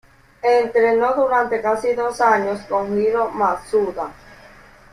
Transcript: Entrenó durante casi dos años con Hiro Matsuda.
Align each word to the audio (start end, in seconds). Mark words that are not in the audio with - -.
Entrenó 0.41 1.13
durante 1.13 1.61
casi 1.61 1.93
dos 1.93 2.19
años 2.21 2.59
con 2.61 2.99
Hiro 2.99 3.29
Matsuda. 3.29 4.11